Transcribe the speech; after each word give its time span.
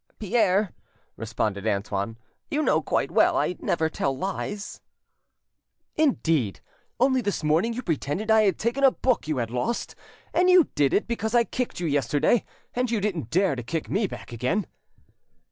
"Pierre," 0.17 0.73
responded 1.15 1.67
Antoine, 1.67 2.17
"you 2.49 2.63
know 2.63 2.81
quite 2.81 3.11
well 3.11 3.37
I 3.37 3.55
never 3.59 3.87
tell 3.87 4.17
lies." 4.17 4.81
"Indeed!—only 5.95 7.21
this 7.21 7.43
morning 7.43 7.73
you 7.73 7.83
pretended 7.83 8.31
I 8.31 8.41
had 8.41 8.57
taken 8.57 8.83
a 8.83 8.89
book 8.89 9.27
you 9.27 9.37
had 9.37 9.51
lost, 9.51 9.93
and 10.33 10.49
you 10.49 10.69
did 10.73 10.91
it 10.91 11.05
because 11.07 11.35
I 11.35 11.43
kicked 11.43 11.79
you 11.79 11.85
yesterday, 11.85 12.43
and 12.73 12.89
you 12.89 12.99
didn't 12.99 13.29
dare 13.29 13.55
to 13.55 13.61
kick 13.61 13.91
me 13.91 14.07
back 14.07 14.31
again." 14.31 14.65